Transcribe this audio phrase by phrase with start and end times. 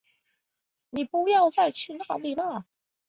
[0.89, 2.65] 妳不要再去那里了